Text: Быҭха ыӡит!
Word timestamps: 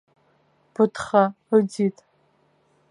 Быҭха 0.73 1.23
ыӡит! 1.57 1.97